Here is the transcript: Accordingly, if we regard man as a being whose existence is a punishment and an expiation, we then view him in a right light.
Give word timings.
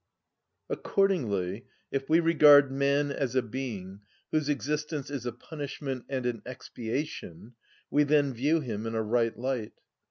Accordingly, 0.67 1.67
if 1.91 2.09
we 2.09 2.19
regard 2.19 2.71
man 2.71 3.11
as 3.11 3.35
a 3.35 3.43
being 3.43 3.99
whose 4.31 4.49
existence 4.49 5.11
is 5.11 5.27
a 5.27 5.31
punishment 5.31 6.05
and 6.09 6.25
an 6.25 6.41
expiation, 6.43 7.53
we 7.91 8.01
then 8.03 8.33
view 8.33 8.61
him 8.61 8.87
in 8.87 8.95
a 8.95 9.03
right 9.03 9.37
light. 9.37 9.73